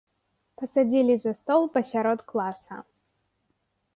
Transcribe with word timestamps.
Пасадзілі 0.59 1.17
за 1.25 1.33
стол 1.41 1.61
пасярод 1.77 2.19
класа. 2.33 2.77